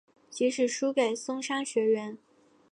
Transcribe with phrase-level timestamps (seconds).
[0.31, 2.17] 即使输给松商学园。